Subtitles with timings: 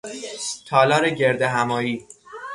[0.65, 2.07] تالار گردهمایی